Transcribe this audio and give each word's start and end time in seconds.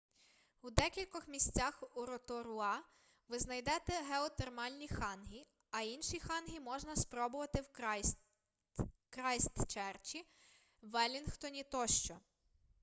у 0.61 0.69
декількох 0.69 1.27
місцях 1.27 1.83
у 1.95 2.05
роторуа 2.05 2.79
ви 3.27 3.39
знайдете 3.39 4.01
геотермальні 4.09 4.87
хангі 4.87 5.47
а 5.71 5.81
інші 5.81 6.19
хангі 6.19 6.59
можна 6.59 6.95
спробувати 6.95 7.61
в 7.61 7.69
крайстчерчі 9.09 10.25
веллінгтоні 10.81 11.63
тощо 11.63 12.17